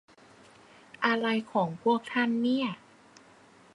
[1.05, 2.67] อะไรของพวกท่านเนี่ย